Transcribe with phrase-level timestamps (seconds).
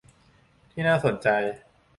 [0.71, 1.27] ที่น่าสนใจ